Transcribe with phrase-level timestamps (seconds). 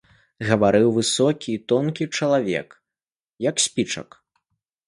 [0.51, 2.69] Гаварыў высокі і тонкі чалавек,
[3.49, 4.09] як спічак.